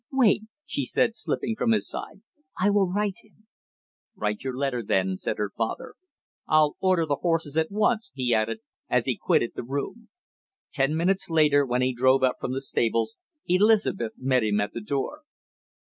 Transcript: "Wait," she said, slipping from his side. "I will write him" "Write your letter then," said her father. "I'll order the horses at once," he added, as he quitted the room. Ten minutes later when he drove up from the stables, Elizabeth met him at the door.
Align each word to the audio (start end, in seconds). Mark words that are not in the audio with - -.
"Wait," 0.11 0.41
she 0.65 0.83
said, 0.83 1.11
slipping 1.13 1.55
from 1.55 1.73
his 1.73 1.87
side. 1.87 2.23
"I 2.59 2.71
will 2.71 2.91
write 2.91 3.23
him" 3.23 3.45
"Write 4.15 4.43
your 4.43 4.57
letter 4.57 4.81
then," 4.81 5.15
said 5.15 5.37
her 5.37 5.51
father. 5.55 5.93
"I'll 6.47 6.75
order 6.79 7.05
the 7.05 7.17
horses 7.21 7.55
at 7.55 7.69
once," 7.69 8.11
he 8.15 8.33
added, 8.33 8.61
as 8.89 9.05
he 9.05 9.15
quitted 9.15 9.51
the 9.53 9.61
room. 9.63 10.09
Ten 10.73 10.95
minutes 10.97 11.29
later 11.29 11.67
when 11.67 11.83
he 11.83 11.93
drove 11.93 12.23
up 12.23 12.37
from 12.39 12.53
the 12.53 12.61
stables, 12.63 13.19
Elizabeth 13.45 14.13
met 14.17 14.41
him 14.43 14.59
at 14.59 14.73
the 14.73 14.81
door. 14.81 15.21